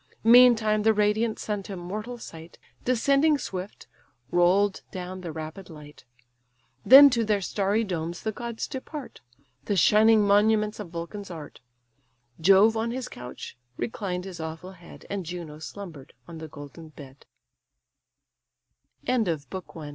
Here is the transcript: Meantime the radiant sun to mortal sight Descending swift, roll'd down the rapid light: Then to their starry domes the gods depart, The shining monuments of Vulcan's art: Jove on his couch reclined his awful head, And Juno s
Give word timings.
Meantime 0.23 0.81
the 0.81 0.95
radiant 0.95 1.37
sun 1.37 1.61
to 1.61 1.77
mortal 1.77 2.17
sight 2.17 2.57
Descending 2.83 3.37
swift, 3.37 3.85
roll'd 4.31 4.81
down 4.91 5.21
the 5.21 5.31
rapid 5.31 5.69
light: 5.69 6.05
Then 6.83 7.11
to 7.11 7.23
their 7.23 7.39
starry 7.39 7.83
domes 7.83 8.23
the 8.23 8.31
gods 8.31 8.67
depart, 8.67 9.21
The 9.65 9.75
shining 9.75 10.25
monuments 10.25 10.79
of 10.79 10.89
Vulcan's 10.89 11.29
art: 11.29 11.59
Jove 12.39 12.75
on 12.75 12.89
his 12.89 13.07
couch 13.09 13.55
reclined 13.77 14.25
his 14.25 14.39
awful 14.39 14.71
head, 14.71 15.05
And 15.07 15.23
Juno 15.23 15.57
s 15.57 15.75